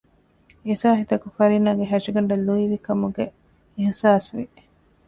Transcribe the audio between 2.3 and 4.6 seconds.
ލުއިވިކަމުގެ އިޙްސާސްވި